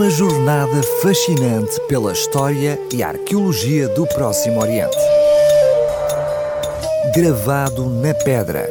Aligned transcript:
Uma 0.00 0.08
jornada 0.08 0.82
fascinante 1.02 1.78
pela 1.86 2.12
história 2.12 2.78
e 2.90 3.02
arqueologia 3.02 3.86
do 3.90 4.06
Próximo 4.06 4.58
Oriente. 4.58 4.96
Gravado 7.14 7.84
na 7.84 8.14
pedra, 8.14 8.66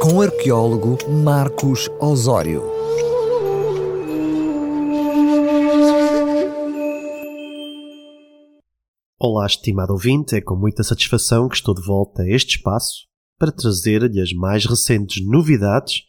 com 0.00 0.14
o 0.14 0.22
arqueólogo 0.22 0.96
Marcos 1.06 1.86
Osório. 2.00 2.62
Olá, 9.18 9.44
estimado 9.44 9.92
ouvinte, 9.92 10.34
é 10.34 10.40
com 10.40 10.56
muita 10.56 10.82
satisfação 10.82 11.46
que 11.46 11.56
estou 11.56 11.74
de 11.74 11.86
volta 11.86 12.22
a 12.22 12.26
este 12.26 12.56
espaço 12.56 13.06
para 13.38 13.52
trazer-lhe 13.52 14.18
as 14.18 14.32
mais 14.32 14.64
recentes 14.64 15.22
novidades 15.26 16.04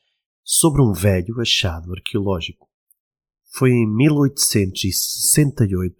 sobre 0.45 0.81
um 0.81 0.93
velho 0.93 1.41
achado 1.41 1.91
arqueológico. 1.91 2.70
Foi 3.53 3.71
em 3.71 3.85
1868 3.85 5.93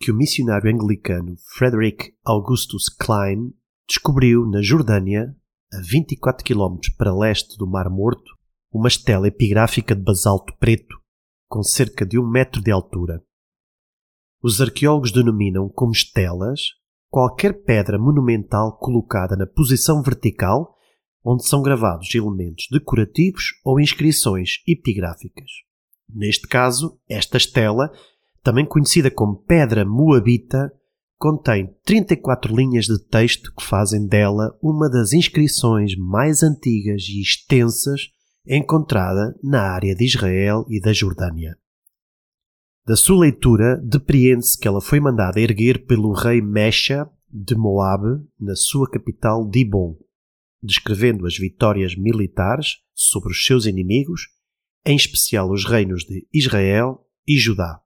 que 0.00 0.12
o 0.12 0.14
missionário 0.14 0.72
anglicano 0.72 1.34
Frederick 1.56 2.14
Augustus 2.24 2.88
Klein 2.88 3.52
descobriu 3.88 4.46
na 4.46 4.62
Jordânia, 4.62 5.34
a 5.72 5.80
24 5.80 6.44
km 6.44 6.78
para 6.96 7.12
leste 7.12 7.58
do 7.58 7.66
Mar 7.66 7.90
Morto, 7.90 8.30
uma 8.72 8.86
estela 8.86 9.26
epigráfica 9.26 9.96
de 9.96 10.02
basalto 10.02 10.56
preto 10.58 10.96
com 11.48 11.60
cerca 11.62 12.06
de 12.06 12.18
um 12.18 12.26
metro 12.26 12.62
de 12.62 12.70
altura. 12.70 13.22
Os 14.40 14.60
arqueólogos 14.60 15.12
denominam 15.12 15.68
como 15.68 15.92
estelas 15.92 16.60
qualquer 17.10 17.64
pedra 17.64 17.98
monumental 17.98 18.78
colocada 18.78 19.36
na 19.36 19.46
posição 19.46 20.02
vertical 20.02 20.78
onde 21.24 21.46
são 21.46 21.62
gravados 21.62 22.14
elementos 22.14 22.66
decorativos 22.70 23.54
ou 23.64 23.80
inscrições 23.80 24.62
epigráficas. 24.66 25.50
Neste 26.14 26.46
caso, 26.46 26.98
esta 27.08 27.36
estela, 27.36 27.90
também 28.42 28.66
conhecida 28.66 29.10
como 29.10 29.42
Pedra 29.42 29.84
Moabita, 29.84 30.72
contém 31.18 31.72
34 31.84 32.54
linhas 32.54 32.86
de 32.86 32.98
texto 33.08 33.54
que 33.54 33.64
fazem 33.64 34.06
dela 34.06 34.58
uma 34.60 34.90
das 34.90 35.12
inscrições 35.12 35.96
mais 35.96 36.42
antigas 36.42 37.02
e 37.08 37.20
extensas 37.20 38.10
encontrada 38.46 39.34
na 39.42 39.62
área 39.62 39.94
de 39.94 40.04
Israel 40.04 40.66
e 40.68 40.80
da 40.80 40.92
Jordânia. 40.92 41.56
Da 42.84 42.96
sua 42.96 43.20
leitura, 43.20 43.76
depreende-se 43.76 44.58
que 44.58 44.66
ela 44.66 44.80
foi 44.80 44.98
mandada 44.98 45.40
erguer 45.40 45.86
pelo 45.86 46.12
rei 46.12 46.42
Mesha 46.42 47.08
de 47.30 47.54
Moab 47.54 48.02
na 48.38 48.56
sua 48.56 48.90
capital 48.90 49.48
Dibon, 49.48 49.96
descrevendo 50.60 51.24
as 51.24 51.38
vitórias 51.38 51.94
militares 51.96 52.78
sobre 52.92 53.30
os 53.30 53.44
seus 53.44 53.66
inimigos, 53.66 54.22
em 54.84 54.96
especial 54.96 55.50
os 55.50 55.64
reinos 55.64 56.04
de 56.04 56.26
Israel 56.32 57.06
e 57.26 57.38
Judá. 57.38 57.80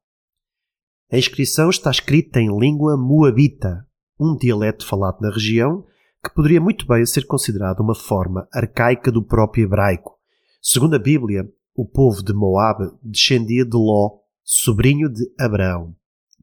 A 1.10 1.18
inscrição 1.18 1.70
está 1.70 1.90
escrita 1.90 2.40
em 2.40 2.58
língua 2.58 2.96
moabita, 2.96 3.86
um 4.18 4.36
dialeto 4.36 4.86
falado 4.86 5.20
na 5.20 5.30
região 5.30 5.84
que 6.24 6.34
poderia 6.34 6.60
muito 6.60 6.86
bem 6.86 7.06
ser 7.06 7.26
considerado 7.26 7.80
uma 7.80 7.94
forma 7.94 8.48
arcaica 8.52 9.12
do 9.12 9.22
próprio 9.22 9.64
hebraico. 9.64 10.18
Segundo 10.60 10.96
a 10.96 10.98
Bíblia, 10.98 11.48
o 11.74 11.86
povo 11.86 12.24
de 12.24 12.32
Moab 12.32 12.90
descendia 13.02 13.64
de 13.64 13.76
Ló, 13.76 14.18
sobrinho 14.42 15.08
de 15.08 15.24
Abraão. 15.38 15.94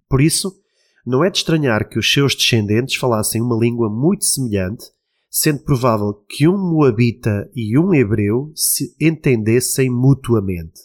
Por 0.08 0.22
isso, 0.22 0.54
não 1.06 1.24
é 1.24 1.30
de 1.30 1.40
estranhar 1.40 1.90
que 1.90 2.00
os 2.00 2.12
seus 2.12 2.36
descendentes 2.36 2.96
falassem 2.96 3.42
uma 3.42 3.58
língua 3.58 3.90
muito 3.90 4.24
semelhante, 4.24 4.86
sendo 5.36 5.64
provável 5.64 6.14
que 6.30 6.48
um 6.48 6.56
moabita 6.56 7.50
e 7.56 7.76
um 7.76 7.92
hebreu 7.92 8.52
se 8.56 8.96
entendessem 9.02 9.90
mutuamente. 9.90 10.82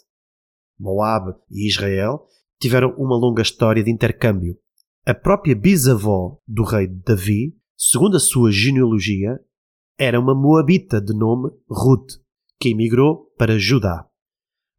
Moab 0.79 1.35
e 1.51 1.67
Israel 1.67 2.25
tiveram 2.59 2.95
uma 2.97 3.15
longa 3.15 3.43
história 3.43 3.83
de 3.83 3.91
intercâmbio. 3.91 4.57
A 5.05 5.13
própria 5.13 5.55
bisavó 5.55 6.39
do 6.47 6.63
rei 6.63 6.87
Davi, 6.87 7.55
segundo 7.77 8.17
a 8.17 8.19
sua 8.19 8.51
genealogia, 8.51 9.39
era 9.95 10.19
uma 10.19 10.33
moabita 10.33 10.99
de 10.99 11.13
nome 11.13 11.51
Ruth, 11.69 12.13
que 12.59 12.69
emigrou 12.69 13.31
para 13.37 13.59
Judá. 13.59 14.07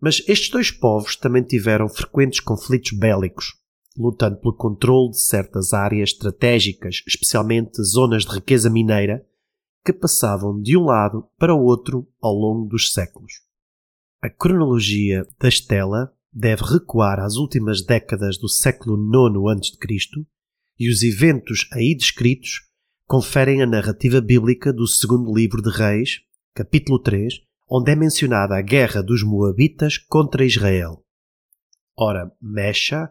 Mas 0.01 0.21
estes 0.27 0.51
dois 0.51 0.73
povos 0.73 1.15
também 1.15 1.45
tiveram 1.45 1.89
frequentes 1.89 2.41
conflitos 2.41 2.91
bélicos, 2.99 3.55
lutando 3.97 4.37
pelo 4.41 4.57
controle 4.57 5.11
de 5.11 5.21
certas 5.21 5.73
áreas 5.73 6.11
estratégicas, 6.11 7.05
especialmente 7.07 7.81
zonas 7.85 8.25
de 8.25 8.35
riqueza 8.35 8.69
mineira, 8.69 9.25
que 9.85 9.93
passavam 9.93 10.61
de 10.61 10.77
um 10.77 10.85
lado 10.85 11.27
para 11.39 11.55
o 11.55 11.63
outro 11.63 12.07
ao 12.21 12.35
longo 12.35 12.69
dos 12.69 12.93
séculos. 12.93 13.33
A 14.23 14.29
cronologia 14.29 15.27
da 15.39 15.49
estela 15.49 16.13
deve 16.33 16.63
recuar 16.63 17.19
às 17.19 17.37
últimas 17.37 17.83
décadas 17.85 18.39
do 18.39 18.49
século 18.49 18.97
IX 18.97 19.77
a.C. 19.81 20.27
e 20.79 20.89
os 20.89 21.03
eventos 21.03 21.69
aí 21.73 21.95
descritos 21.95 22.69
conferem 23.07 23.63
a 23.63 23.67
narrativa 23.67 24.21
bíblica 24.21 24.73
do 24.73 24.87
segundo 24.87 25.35
livro 25.35 25.61
de 25.61 25.71
Reis, 25.71 26.21
capítulo 26.55 26.99
3, 27.01 27.41
onde 27.69 27.91
é 27.91 27.97
mencionada 27.97 28.57
a 28.57 28.63
guerra 28.63 29.03
dos 29.03 29.23
Moabitas 29.25 29.99
contra 29.99 30.45
Israel. 30.45 31.05
Ora, 31.97 32.31
Mesha, 32.41 33.11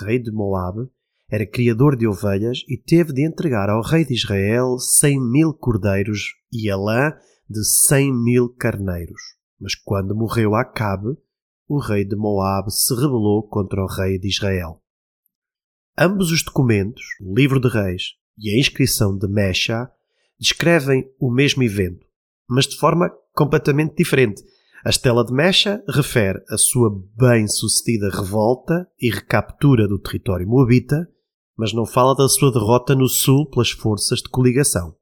rei 0.00 0.18
de 0.18 0.30
Moab, 0.30 0.88
era 1.30 1.46
criador 1.46 1.96
de 1.96 2.06
ovelhas 2.06 2.64
e 2.68 2.76
teve 2.76 3.12
de 3.12 3.26
entregar 3.26 3.68
ao 3.68 3.82
rei 3.82 4.04
de 4.04 4.14
Israel 4.14 4.78
cem 4.78 5.20
mil 5.20 5.52
cordeiros 5.52 6.34
e 6.52 6.70
a 6.70 6.76
lã 6.76 7.12
de 7.48 7.64
cem 7.64 8.12
mil 8.12 8.48
carneiros. 8.48 9.20
Mas 9.60 9.74
quando 9.74 10.16
morreu 10.16 10.54
Acabe, 10.54 11.16
o 11.68 11.78
rei 11.78 12.04
de 12.04 12.16
Moab 12.16 12.70
se 12.70 12.94
rebelou 12.94 13.46
contra 13.46 13.82
o 13.82 13.86
rei 13.86 14.18
de 14.18 14.28
Israel. 14.28 14.82
Ambos 15.98 16.32
os 16.32 16.42
documentos, 16.42 17.02
o 17.20 17.34
livro 17.34 17.60
de 17.60 17.68
reis 17.68 18.14
e 18.38 18.50
a 18.50 18.58
inscrição 18.58 19.18
de 19.18 19.28
Mesha, 19.28 19.90
descrevem 20.38 21.04
o 21.18 21.30
mesmo 21.30 21.62
evento, 21.62 22.06
mas 22.48 22.66
de 22.66 22.76
forma 22.76 23.10
completamente 23.34 23.96
diferente. 23.96 24.42
A 24.84 24.90
Estela 24.90 25.24
de 25.24 25.32
Mecha 25.32 25.82
refere 25.88 26.40
a 26.48 26.56
sua 26.56 26.88
bem-sucedida 27.16 28.08
revolta 28.10 28.88
e 29.00 29.10
recaptura 29.10 29.88
do 29.88 29.98
território 29.98 30.46
moabita, 30.46 31.08
mas 31.58 31.72
não 31.72 31.84
fala 31.84 32.14
da 32.14 32.28
sua 32.28 32.52
derrota 32.52 32.94
no 32.94 33.08
sul 33.08 33.44
pelas 33.50 33.70
forças 33.70 34.20
de 34.20 34.28
coligação. 34.28 34.94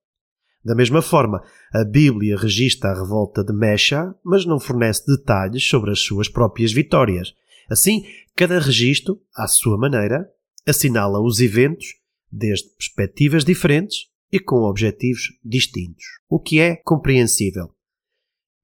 Da 0.65 0.75
mesma 0.75 1.03
forma, 1.03 1.45
a 1.73 1.85
Bíblia 1.85 2.37
registra 2.37 2.91
a 2.91 2.95
revolta 2.95 3.45
de 3.45 3.53
Mecha, 3.53 4.13
mas 4.25 4.47
não 4.47 4.59
fornece 4.59 5.07
detalhes 5.07 5.69
sobre 5.69 5.93
as 5.93 6.01
suas 6.01 6.29
próprias 6.29 6.73
vitórias. 6.73 7.35
Assim, 7.71 8.05
cada 8.35 8.59
registro, 8.59 9.21
à 9.37 9.47
sua 9.47 9.77
maneira, 9.77 10.29
assinala 10.67 11.21
os 11.21 11.41
eventos 11.41 11.87
desde 12.33 12.69
perspectivas 12.71 13.45
diferentes 13.45 14.09
e 14.33 14.41
com 14.41 14.63
objetivos 14.63 15.29
distintos, 15.45 16.05
o 16.29 16.41
que 16.41 16.59
é 16.59 16.75
compreensível. 16.75 17.71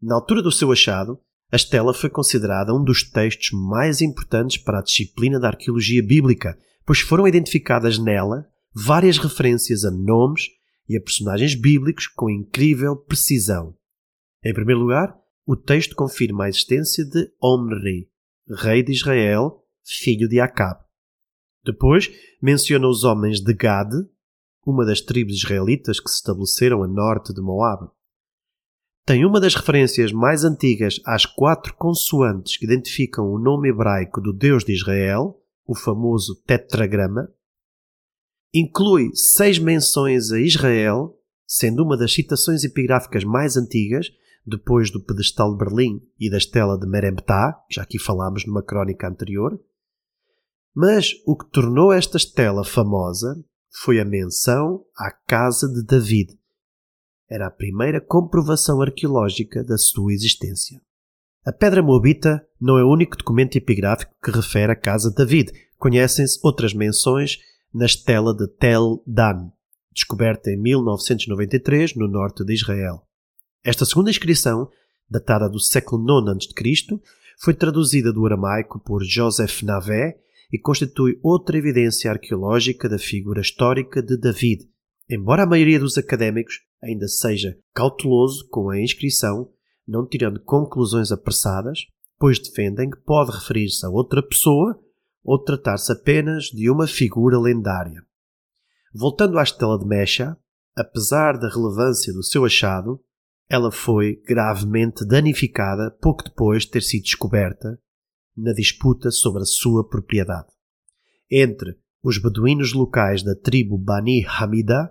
Na 0.01 0.17
altura 0.17 0.43
do 0.43 0.51
seu 0.51 0.73
achado, 0.73 1.21
a 1.53 1.57
Estela 1.57 1.95
foi 1.95 2.11
considerada 2.11 2.75
um 2.75 2.83
dos 2.83 3.03
textos 3.05 3.51
mais 3.53 4.01
importantes 4.01 4.57
para 4.57 4.81
a 4.81 4.83
disciplina 4.83 5.39
da 5.39 5.49
arqueologia 5.49 6.03
bíblica, 6.03 6.59
pois 6.85 7.01
foram 7.01 7.27
identificadas 7.27 7.99
nela 7.99 8.47
várias 8.75 9.19
referências 9.19 9.85
a 9.85 9.91
nomes 9.91 10.49
e 10.89 10.97
a 10.97 11.01
personagens 11.01 11.55
bíblicos 11.55 12.07
com 12.07 12.31
incrível 12.31 12.97
precisão. 12.97 13.77
Em 14.45 14.53
primeiro 14.53 14.81
lugar, 14.81 15.17
o 15.47 15.57
texto 15.57 15.95
confirma 15.95 16.45
a 16.45 16.49
existência 16.49 17.05
de 17.05 17.31
Omri, 17.43 18.09
rei 18.49 18.83
de 18.83 18.93
Israel, 18.93 19.65
filho 19.85 20.29
de 20.29 20.41
Acabe. 20.41 20.85
Depois, 21.65 22.11
menciona 22.41 22.89
os 22.89 23.05
homens 23.05 23.41
de 23.41 23.55
Gad, 23.55 23.91
uma 24.67 24.85
das 24.85 25.01
tribos 25.01 25.35
israelitas 25.35 26.01
que 26.01 26.11
se 26.11 26.17
estabeleceram 26.17 26.83
a 26.83 26.89
norte 26.89 27.33
de 27.33 27.41
Moab 27.41 27.91
tem 29.05 29.25
uma 29.27 29.41
das 29.41 29.57
referências 29.57 30.13
mais 30.13 30.45
antigas 30.45 31.01
às 31.05 31.27
quatro 31.27 31.75
consoantes 31.75 32.57
que 32.57 32.65
identificam 32.65 33.33
o 33.33 33.39
nome 33.39 33.69
hebraico 33.69 34.21
do 34.21 34.33
Deus 34.33 34.65
de 34.65 34.73
Israel, 34.73 35.42
o 35.67 35.75
famoso 35.75 36.35
tetragrama. 36.47 37.29
Inclui 38.53 39.11
seis 39.15 39.59
menções 39.59 40.31
a 40.31 40.41
Israel, 40.41 41.19
sendo 41.47 41.83
uma 41.83 41.97
das 41.97 42.13
citações 42.13 42.65
epigráficas 42.65 43.25
mais 43.25 43.57
antigas, 43.57 44.09
depois 44.45 44.91
do 44.91 45.03
pedestal 45.03 45.53
de 45.53 45.65
Berlim 45.65 46.01
e 46.19 46.31
da 46.31 46.39
estela 46.39 46.79
de 46.79 46.87
Meremptah, 46.87 47.59
já 47.71 47.83
aqui 47.83 47.99
falámos 47.99 48.45
numa 48.47 48.63
crónica 48.63 49.09
anterior. 49.09 49.59
Mas 50.75 51.13
o 51.27 51.37
que 51.37 51.51
tornou 51.51 51.93
esta 51.93 52.17
estela 52.17 52.65
famosa 52.65 53.43
foi 53.71 54.01
a 54.01 54.05
menção 54.05 54.85
à 54.97 55.11
casa 55.11 55.69
de 55.69 55.85
David, 55.85 56.37
era 57.33 57.47
a 57.47 57.51
primeira 57.51 57.99
comprovação 57.99 58.83
arqueológica 58.83 59.65
da 59.65 59.79
sua 59.79 60.13
existência. 60.13 60.83
A 61.45 61.51
pedra 61.51 61.83
moabita 61.83 62.47
não 62.61 62.79
é 62.79 62.85
o 62.85 62.89
único 62.89 63.17
documento 63.17 63.57
epigráfico 63.57 64.15
que 64.23 64.31
refere 64.31 64.71
a 64.71 64.77
casa 64.77 65.11
de 65.11 65.17
David. 65.17 65.51
Conhecem-se 65.77 66.39
outras 66.41 66.73
menções 66.73 67.39
na 67.75 67.85
estela 67.85 68.33
de 68.33 68.47
Tel 68.47 69.03
Dan, 69.05 69.51
descoberta 69.93 70.53
em 70.53 70.57
1993 70.57 71.97
no 71.97 72.07
norte 72.07 72.45
de 72.45 72.55
Israel. 72.55 73.03
Esta 73.65 73.85
segunda 73.85 74.09
inscrição, 74.09 74.71
datada 75.11 75.49
do 75.49 75.59
século 75.59 76.05
IX 76.05 76.47
a.C., 76.47 77.01
foi 77.41 77.55
traduzida 77.55 78.13
do 78.13 78.25
aramaico 78.25 78.79
por 78.79 79.03
Joseph 79.03 79.63
Navé 79.63 80.17
e 80.53 80.59
constitui 80.61 81.19
outra 81.25 81.59
evidência 81.59 82.09
arqueológica 82.09 82.89
da 82.89 83.01
figura 83.01 83.41
histórica 83.41 84.01
de 84.01 84.17
David, 84.17 84.69
embora 85.11 85.43
a 85.43 85.47
maioria 85.47 85.81
dos 85.81 85.99
académicos 85.99 86.61
ainda 86.81 87.09
seja 87.09 87.59
cauteloso 87.75 88.47
com 88.49 88.71
a 88.71 88.81
inscrição, 88.81 89.51
não 89.87 90.07
tirando 90.07 90.41
conclusões 90.41 91.11
apressadas, 91.11 91.87
pois 92.19 92.39
defendem 92.39 92.91
que 92.91 92.99
pode 92.99 93.33
referir-se 93.33 93.85
a 93.85 93.91
outra 93.91 94.23
pessoa 94.23 94.79
ou 95.25 95.43
tratar-se 95.43 95.93
apenas 95.93 96.45
de 96.45 96.71
uma 96.71 96.87
figura 96.87 97.39
lendária. 97.39 98.03
Voltando 98.95 99.39
à 99.39 99.43
estela 99.43 99.79
de 99.79 99.87
Mecha, 99.87 100.37
apesar 100.77 101.39
da 101.39 101.49
relevância 101.49 102.13
do 102.13 102.23
seu 102.23 102.45
achado, 102.45 103.01
ela 103.49 103.71
foi 103.71 104.23
gravemente 104.27 105.05
danificada 105.05 105.91
pouco 106.01 106.25
depois 106.25 106.65
de 106.65 106.71
ter 106.71 106.83
sido 106.83 107.05
descoberta 107.05 107.79
na 108.37 108.53
disputa 108.53 109.11
sobre 109.11 109.43
a 109.43 109.47
sua 109.47 109.87
propriedade. 109.87 110.49
Entre 111.31 111.77
os 112.03 112.19
beduínos 112.19 112.73
locais 112.73 113.23
da 113.23 113.35
tribo 113.35 113.79
Bani 113.79 114.25
Hamida 114.27 114.91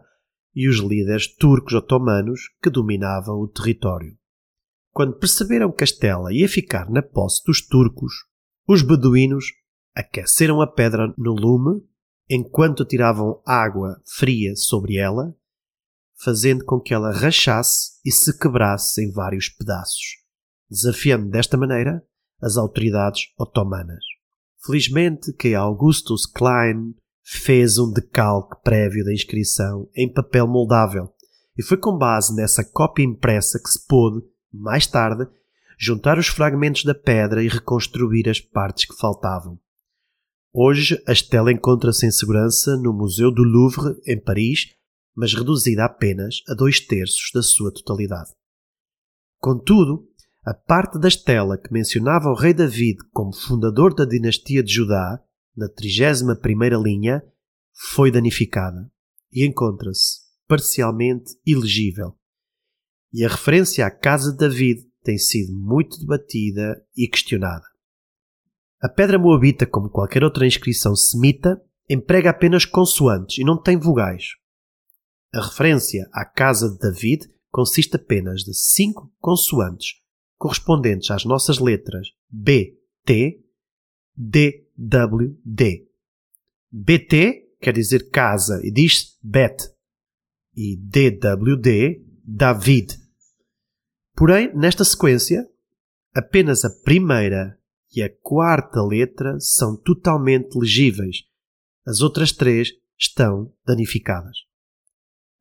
e 0.56 0.68
os 0.70 0.78
líderes 0.78 1.28
turcos 1.28 1.74
otomanos 1.74 2.42
que 2.62 2.70
dominavam 2.70 3.40
o 3.40 3.48
território. 3.48 4.16
Quando 4.92 5.18
perceberam 5.18 5.72
que 5.72 5.84
a 5.84 5.86
estela 5.86 6.34
ia 6.34 6.48
ficar 6.50 6.90
na 6.90 7.02
posse 7.02 7.42
dos 7.46 7.66
turcos, 7.66 8.14
os 8.68 8.82
beduínos 8.82 9.46
aqueceram 9.96 10.62
a 10.62 10.68
pedra 10.68 11.14
no 11.18 11.34
lume 11.34 11.82
enquanto 12.30 12.86
tiravam 12.86 13.42
água 13.46 14.02
fria 14.06 14.56
sobre 14.56 14.98
ela, 14.98 15.36
fazendo 16.24 16.64
com 16.64 16.80
que 16.80 16.94
ela 16.94 17.12
rachasse 17.12 18.00
e 18.06 18.12
se 18.12 18.38
quebrasse 18.38 19.04
em 19.04 19.12
vários 19.12 19.50
pedaços, 19.50 20.18
desafiando 20.70 21.30
desta 21.30 21.58
maneira 21.58 22.06
as 22.42 22.58
autoridades 22.58 23.34
otomanas. 23.38 24.04
Felizmente 24.64 25.34
que 25.34 25.56
Augustus 25.56 26.26
Klein 26.26 26.96
fez 27.24 27.78
um 27.78 27.92
decalque 27.92 28.62
prévio 28.64 29.04
da 29.04 29.14
inscrição 29.14 29.90
em 29.96 30.12
papel 30.12 30.48
moldável 30.48 31.14
e 31.58 31.64
foi 31.64 31.78
com 31.78 31.98
base 31.98 32.36
nessa 32.36 32.64
cópia 32.64 33.04
impressa 33.04 33.60
que 33.60 33.70
se 33.70 33.86
pôde, 33.88 34.26
mais 34.52 34.88
tarde, 34.88 35.28
juntar 35.78 36.18
os 36.18 36.28
fragmentos 36.28 36.84
da 36.84 36.94
pedra 36.94 37.44
e 37.44 37.48
reconstruir 37.48 38.30
as 38.30 38.40
partes 38.40 38.86
que 38.86 38.98
faltavam. 38.98 39.60
Hoje 40.54 41.02
a 41.08 41.12
estela 41.12 41.52
encontra-se 41.52 42.06
em 42.06 42.12
segurança 42.12 42.76
no 42.78 42.94
Museu 42.94 43.32
do 43.32 43.42
Louvre, 43.42 43.96
em 44.06 44.20
Paris, 44.20 44.76
mas 45.16 45.34
reduzida 45.34 45.86
apenas 45.86 46.42
a 46.48 46.54
dois 46.54 46.80
terços 46.80 47.32
da 47.34 47.42
sua 47.42 47.72
totalidade. 47.74 48.32
Contudo, 49.40 50.08
a 50.44 50.54
parte 50.54 51.00
da 51.00 51.08
estela 51.08 51.58
que 51.58 51.72
mencionava 51.72 52.30
o 52.30 52.36
rei 52.36 52.54
David 52.54 52.98
como 53.12 53.34
fundador 53.34 53.94
da 53.94 54.06
dinastia 54.06 54.62
de 54.62 54.74
Judá, 54.74 55.24
na 55.56 55.68
31ª 55.70 56.82
linha, 56.82 57.24
foi 57.74 58.12
danificada 58.12 58.92
e 59.32 59.46
encontra-se 59.46 60.20
parcialmente 60.48 61.32
ilegível. 61.46 62.16
E 63.14 63.26
a 63.26 63.28
referência 63.28 63.86
à 63.86 63.92
casa 63.92 64.32
de 64.32 64.38
David 64.38 64.86
tem 65.04 65.18
sido 65.18 65.54
muito 65.54 66.00
debatida 66.00 66.82
e 66.96 67.08
questionada. 67.08 67.66
A 68.82 68.90
pedra 68.90 69.20
moabita, 69.20 69.66
como 69.66 69.90
qualquer 69.90 70.24
outra 70.24 70.46
inscrição 70.46 70.96
semita, 70.96 71.62
emprega 71.90 72.30
apenas 72.30 72.66
consoantes 72.66 73.38
e 73.38 73.44
não 73.44 73.62
tem 73.62 73.78
vogais. 73.78 74.30
A 75.34 75.42
referência 75.42 76.10
à 76.14 76.26
casa 76.26 76.70
de 76.70 76.80
David 76.80 77.30
consiste 77.50 77.96
apenas 77.96 78.42
de 78.42 78.54
cinco 78.54 79.12
consoantes, 79.20 79.96
correspondentes 80.38 81.12
às 81.12 81.26
nossas 81.26 81.60
letras 81.60 82.08
B, 82.30 82.78
T, 83.06 83.44
D, 84.16 84.68
W, 84.78 85.38
D. 85.46 85.88
BT 86.72 87.56
quer 87.60 87.74
dizer 87.74 88.10
casa 88.10 88.60
e 88.64 88.72
diz 88.72 89.18
Bet. 89.22 89.70
E 90.56 90.78
DWD, 90.78 92.04
David. 92.24 93.01
Porém, 94.22 94.56
nesta 94.56 94.84
sequência, 94.84 95.50
apenas 96.14 96.64
a 96.64 96.70
primeira 96.70 97.58
e 97.92 98.04
a 98.04 98.10
quarta 98.22 98.80
letra 98.80 99.40
são 99.40 99.76
totalmente 99.76 100.56
legíveis. 100.56 101.24
As 101.88 102.02
outras 102.02 102.32
três 102.32 102.72
estão 103.00 103.52
danificadas. 103.66 104.38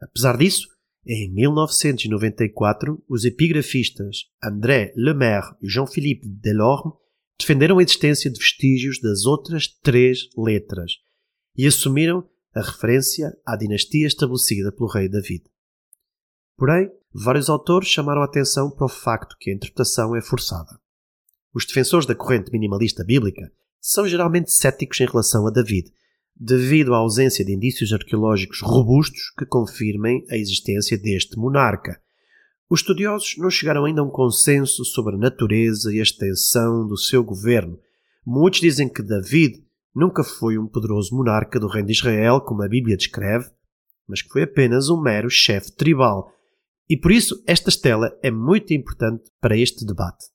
Apesar 0.00 0.38
disso, 0.38 0.66
em 1.06 1.30
1994, 1.30 3.04
os 3.06 3.26
epigrafistas 3.26 4.30
André 4.42 4.94
Lemaire 4.96 5.54
e 5.60 5.68
Jean-Philippe 5.68 6.26
Delorme 6.26 6.94
defenderam 7.38 7.78
a 7.78 7.82
existência 7.82 8.30
de 8.30 8.38
vestígios 8.38 8.98
das 8.98 9.26
outras 9.26 9.68
três 9.68 10.20
letras 10.34 10.92
e 11.54 11.66
assumiram 11.66 12.26
a 12.54 12.62
referência 12.62 13.30
à 13.44 13.56
dinastia 13.56 14.06
estabelecida 14.06 14.72
pelo 14.72 14.88
rei 14.88 15.06
David. 15.06 15.49
Porém, 16.60 16.90
vários 17.10 17.48
autores 17.48 17.88
chamaram 17.88 18.20
a 18.20 18.26
atenção 18.26 18.70
para 18.70 18.84
o 18.84 18.88
facto 18.88 19.34
que 19.40 19.50
a 19.50 19.54
interpretação 19.54 20.14
é 20.14 20.20
forçada. 20.20 20.78
Os 21.54 21.64
defensores 21.64 22.04
da 22.04 22.14
corrente 22.14 22.52
minimalista 22.52 23.02
bíblica 23.02 23.50
são 23.80 24.06
geralmente 24.06 24.52
céticos 24.52 25.00
em 25.00 25.06
relação 25.06 25.46
a 25.46 25.50
David, 25.50 25.90
devido 26.36 26.92
à 26.92 26.98
ausência 26.98 27.42
de 27.46 27.54
indícios 27.54 27.94
arqueológicos 27.94 28.60
robustos 28.60 29.32
que 29.38 29.46
confirmem 29.46 30.22
a 30.30 30.36
existência 30.36 30.98
deste 30.98 31.38
monarca. 31.38 31.98
Os 32.68 32.80
estudiosos 32.80 33.36
não 33.38 33.48
chegaram 33.48 33.86
ainda 33.86 34.02
a 34.02 34.04
um 34.04 34.10
consenso 34.10 34.84
sobre 34.84 35.14
a 35.14 35.18
natureza 35.18 35.90
e 35.90 35.98
a 35.98 36.02
extensão 36.02 36.86
do 36.86 36.98
seu 36.98 37.24
governo. 37.24 37.78
Muitos 38.22 38.60
dizem 38.60 38.86
que 38.86 39.02
David 39.02 39.64
nunca 39.94 40.22
foi 40.22 40.58
um 40.58 40.68
poderoso 40.68 41.16
monarca 41.16 41.58
do 41.58 41.68
reino 41.68 41.86
de 41.86 41.94
Israel, 41.94 42.38
como 42.42 42.62
a 42.62 42.68
Bíblia 42.68 42.98
descreve, 42.98 43.48
mas 44.06 44.20
que 44.20 44.28
foi 44.28 44.42
apenas 44.42 44.90
um 44.90 45.00
mero 45.00 45.30
chefe 45.30 45.72
tribal. 45.72 46.30
E 46.90 46.98
por 46.98 47.12
isso 47.12 47.40
esta 47.46 47.68
estela 47.68 48.18
é 48.20 48.32
muito 48.32 48.74
importante 48.74 49.30
para 49.40 49.56
este 49.56 49.86
debate. 49.86 50.26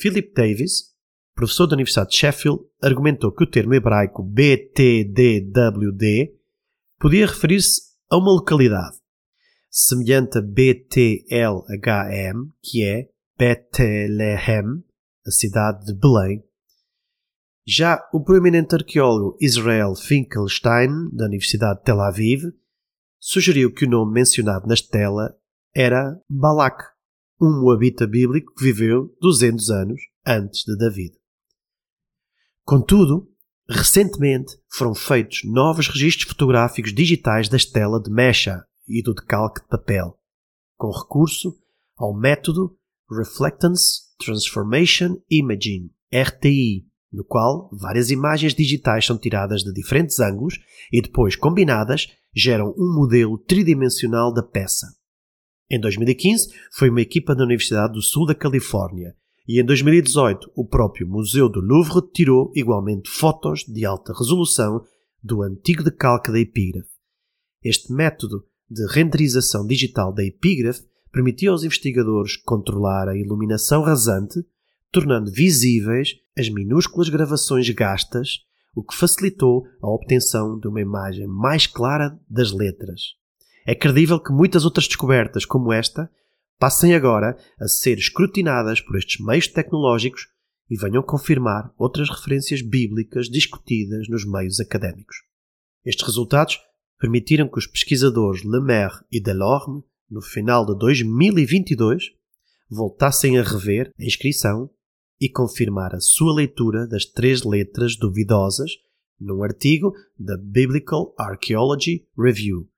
Philip 0.00 0.32
Davis, 0.32 0.94
professor 1.34 1.66
da 1.66 1.74
Universidade 1.74 2.08
de 2.12 2.16
Sheffield, 2.16 2.64
argumentou 2.82 3.30
que 3.30 3.44
o 3.44 3.46
termo 3.50 3.74
hebraico 3.74 4.22
BTDWD 4.22 5.44
podia 6.98 7.26
referir-se 7.26 7.82
a 8.10 8.16
uma 8.16 8.32
localidade, 8.32 8.96
semelhante 9.70 10.38
a 10.38 10.40
BTLHM, 10.40 11.28
que 12.62 12.82
é 12.82 13.10
Bethlehem, 13.36 14.82
a 15.26 15.30
cidade 15.30 15.84
de 15.84 15.92
Belém. 15.92 16.42
Já 17.66 18.02
o 18.14 18.24
proeminente 18.24 18.74
arqueólogo 18.74 19.36
Israel 19.42 19.94
Finkelstein, 19.94 21.10
da 21.12 21.26
Universidade 21.26 21.80
de 21.80 21.84
Tel 21.84 22.00
Aviv, 22.00 22.44
sugeriu 23.18 23.70
que 23.74 23.84
o 23.84 23.90
nome 23.90 24.14
mencionado 24.14 24.66
na 24.66 24.72
estela 24.72 25.36
era 25.78 26.18
Balak, 26.26 26.82
um 27.38 27.60
moabita 27.60 28.06
bíblico 28.06 28.54
que 28.54 28.64
viveu 28.64 29.14
200 29.20 29.68
anos 29.68 30.00
antes 30.26 30.64
de 30.64 30.74
David. 30.74 31.12
Contudo, 32.64 33.30
recentemente 33.68 34.56
foram 34.70 34.94
feitos 34.94 35.42
novos 35.44 35.88
registros 35.88 36.30
fotográficos 36.30 36.94
digitais 36.94 37.50
da 37.50 37.58
estela 37.58 38.00
de 38.00 38.10
mecha 38.10 38.64
e 38.88 39.02
do 39.02 39.12
decalque 39.12 39.60
de 39.60 39.68
papel, 39.68 40.18
com 40.78 40.90
recurso 40.90 41.54
ao 41.94 42.16
método 42.18 42.74
Reflectance 43.10 44.16
Transformation 44.18 45.20
Imaging, 45.28 45.90
RTI, 46.10 46.86
no 47.12 47.22
qual 47.22 47.68
várias 47.70 48.10
imagens 48.10 48.54
digitais 48.54 49.04
são 49.04 49.18
tiradas 49.18 49.60
de 49.60 49.74
diferentes 49.74 50.20
ângulos 50.20 50.58
e 50.90 51.02
depois 51.02 51.36
combinadas 51.36 52.06
geram 52.34 52.74
um 52.78 52.94
modelo 52.94 53.36
tridimensional 53.36 54.32
da 54.32 54.42
peça. 54.42 54.86
Em 55.68 55.80
2015, 55.80 56.48
foi 56.70 56.90
uma 56.90 57.00
equipa 57.00 57.34
da 57.34 57.42
Universidade 57.42 57.94
do 57.94 58.02
Sul 58.02 58.24
da 58.24 58.34
Califórnia 58.36 59.16
e 59.48 59.60
em 59.60 59.64
2018 59.64 60.52
o 60.54 60.64
próprio 60.64 61.08
Museu 61.08 61.48
do 61.48 61.60
Louvre 61.60 62.02
tirou 62.12 62.52
igualmente 62.54 63.10
fotos 63.10 63.64
de 63.64 63.84
alta 63.84 64.12
resolução 64.12 64.84
do 65.22 65.42
antigo 65.42 65.82
decalque 65.82 66.30
da 66.30 66.38
epígrafe. 66.38 66.88
Este 67.64 67.92
método 67.92 68.44
de 68.70 68.86
renderização 68.92 69.66
digital 69.66 70.12
da 70.12 70.24
epígrafe 70.24 70.82
permitiu 71.12 71.50
aos 71.50 71.64
investigadores 71.64 72.36
controlar 72.36 73.08
a 73.08 73.16
iluminação 73.16 73.82
rasante, 73.82 74.44
tornando 74.92 75.32
visíveis 75.32 76.14
as 76.38 76.48
minúsculas 76.48 77.08
gravações 77.08 77.68
gastas, 77.70 78.40
o 78.72 78.84
que 78.84 78.94
facilitou 78.94 79.66
a 79.82 79.88
obtenção 79.88 80.58
de 80.60 80.68
uma 80.68 80.80
imagem 80.80 81.26
mais 81.26 81.66
clara 81.66 82.16
das 82.28 82.52
letras. 82.52 83.00
É 83.66 83.74
credível 83.74 84.20
que 84.20 84.32
muitas 84.32 84.64
outras 84.64 84.86
descobertas, 84.86 85.44
como 85.44 85.72
esta, 85.72 86.08
passem 86.56 86.94
agora 86.94 87.36
a 87.60 87.66
ser 87.66 87.98
escrutinadas 87.98 88.80
por 88.80 88.96
estes 88.96 89.18
meios 89.18 89.48
tecnológicos 89.48 90.28
e 90.70 90.76
venham 90.76 91.02
confirmar 91.02 91.74
outras 91.76 92.08
referências 92.08 92.62
bíblicas 92.62 93.28
discutidas 93.28 94.08
nos 94.08 94.24
meios 94.24 94.60
académicos. 94.60 95.16
Estes 95.84 96.06
resultados 96.06 96.60
permitiram 96.96 97.48
que 97.48 97.58
os 97.58 97.66
pesquisadores 97.66 98.44
Lemaire 98.44 99.04
e 99.10 99.20
Delorme, 99.20 99.82
no 100.08 100.22
final 100.22 100.64
de 100.64 100.78
2022, 100.78 102.12
voltassem 102.70 103.36
a 103.36 103.42
rever 103.42 103.92
a 103.98 104.04
inscrição 104.04 104.70
e 105.20 105.28
confirmar 105.28 105.92
a 105.92 106.00
sua 106.00 106.32
leitura 106.32 106.86
das 106.86 107.04
três 107.04 107.42
letras 107.42 107.96
duvidosas 107.96 108.70
num 109.18 109.42
artigo 109.42 109.92
da 110.16 110.36
Biblical 110.36 111.12
Archaeology 111.18 112.06
Review, 112.16 112.68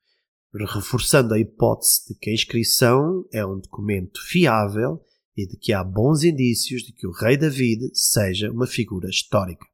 reforçando 0.54 1.34
a 1.34 1.38
hipótese 1.38 2.08
de 2.08 2.14
que 2.18 2.30
a 2.30 2.32
inscrição 2.32 3.24
é 3.32 3.44
um 3.44 3.58
documento 3.58 4.20
fiável 4.26 5.02
e 5.36 5.46
de 5.46 5.56
que 5.56 5.72
há 5.72 5.84
bons 5.84 6.24
indícios 6.24 6.82
de 6.82 6.92
que 6.92 7.06
o 7.06 7.12
rei 7.12 7.36
David 7.36 7.90
seja 7.92 8.50
uma 8.50 8.66
figura 8.66 9.08
histórica. 9.08 9.66